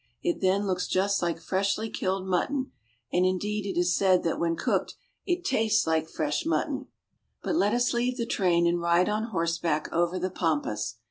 [0.23, 2.71] It then looks just like freshly killed mutton,
[3.13, 4.95] and indeed it is said that when cOoked
[5.27, 6.87] it tastes like fresh mutton.
[7.43, 10.95] But let us leave the train and ride on horseback over the pampas.